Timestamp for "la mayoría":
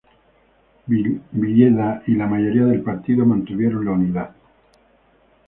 2.15-2.65